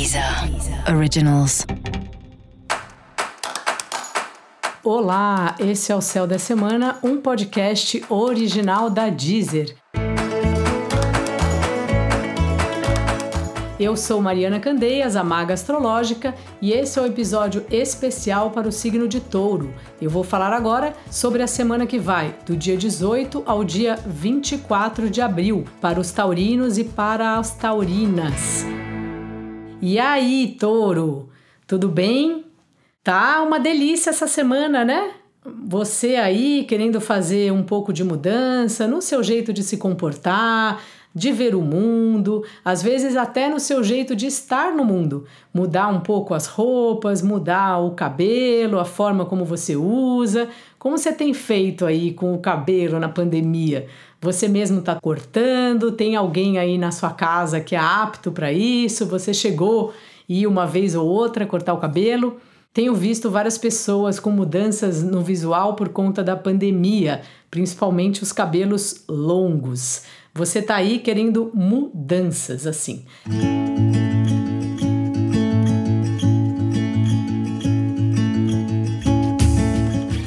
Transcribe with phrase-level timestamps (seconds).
[0.00, 0.24] Deezer
[0.96, 1.66] Originals.
[4.82, 9.76] Olá, esse é o Céu da Semana, um podcast original da Deezer.
[13.78, 18.68] Eu sou Mariana Candeias, a Maga Astrológica, e esse é o um episódio especial para
[18.68, 19.74] o signo de Touro.
[20.00, 25.10] Eu vou falar agora sobre a semana que vai, do dia 18 ao dia 24
[25.10, 28.64] de abril, para os taurinos e para as taurinas.
[29.82, 31.30] E aí, Touro,
[31.66, 32.44] tudo bem?
[33.02, 35.12] Tá uma delícia essa semana, né?
[35.66, 40.82] Você aí querendo fazer um pouco de mudança no seu jeito de se comportar,
[41.14, 45.24] de ver o mundo, às vezes até no seu jeito de estar no mundo.
[45.52, 50.48] Mudar um pouco as roupas, mudar o cabelo, a forma como você usa.
[50.78, 53.86] Como você tem feito aí com o cabelo na pandemia?
[54.20, 55.92] Você mesmo está cortando?
[55.92, 59.06] Tem alguém aí na sua casa que é apto para isso?
[59.06, 59.92] Você chegou
[60.28, 62.40] e uma vez ou outra cortar o cabelo?
[62.72, 69.02] Tenho visto várias pessoas com mudanças no visual por conta da pandemia, principalmente os cabelos
[69.08, 70.02] longos.
[70.32, 73.04] Você tá aí querendo mudanças assim.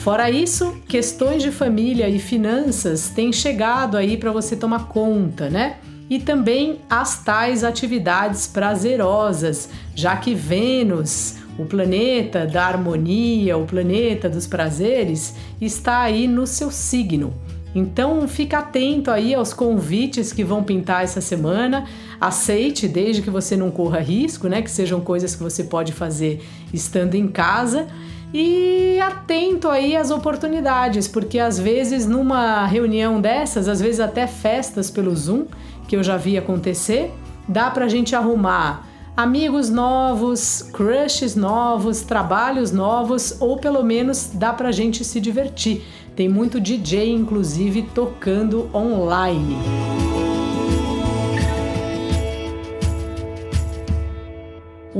[0.02, 5.78] Fora isso, questões de família e finanças têm chegado aí para você tomar conta, né?
[6.10, 14.30] E também as tais atividades prazerosas, já que Vênus, o planeta da harmonia, o planeta
[14.30, 17.34] dos prazeres, está aí no seu signo.
[17.76, 21.86] Então fica atento aí aos convites que vão pintar essa semana.
[22.22, 24.62] Aceite, desde que você não corra risco, né?
[24.62, 27.88] Que sejam coisas que você pode fazer estando em casa.
[28.34, 34.90] E atento aí às oportunidades, porque às vezes numa reunião dessas, às vezes até festas
[34.90, 35.46] pelo Zoom,
[35.88, 37.12] que eu já vi acontecer,
[37.48, 44.72] dá pra gente arrumar amigos novos, crushes novos, trabalhos novos, ou pelo menos dá pra
[44.72, 45.84] gente se divertir.
[46.16, 49.58] Tem muito DJ, inclusive, tocando online.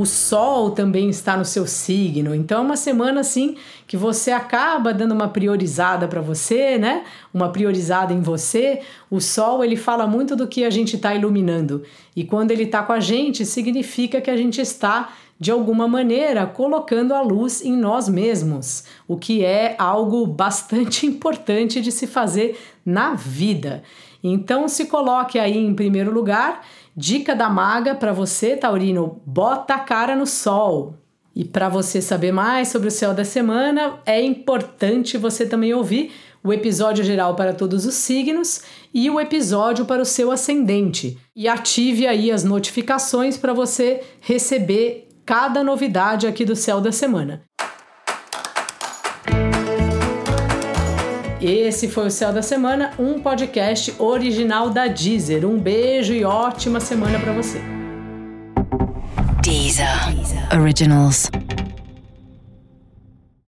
[0.04, 3.56] O Sol também está no seu signo, então é uma semana assim
[3.88, 7.06] que você acaba dando uma priorizada para você, né?
[7.34, 8.82] Uma priorizada em você.
[9.10, 12.84] O Sol ele fala muito do que a gente está iluminando e quando ele está
[12.84, 17.76] com a gente significa que a gente está de alguma maneira colocando a luz em
[17.76, 23.84] nós mesmos, o que é algo bastante importante de se fazer na vida.
[24.24, 26.66] Então se coloque aí em primeiro lugar.
[26.96, 30.96] Dica da maga para você, Taurino, bota a cara no sol.
[31.36, 36.12] E para você saber mais sobre o céu da semana, é importante você também ouvir
[36.44, 38.62] o episódio geral para todos os signos
[38.94, 41.18] e o episódio para o seu ascendente.
[41.36, 47.44] E ative aí as notificações para você receber cada novidade aqui do Céu da Semana.
[51.42, 55.46] Esse foi o Céu da Semana, um podcast original da Deezer.
[55.46, 57.62] Um beijo e ótima semana para você.
[59.42, 59.88] Deezer.
[60.58, 61.30] Originals.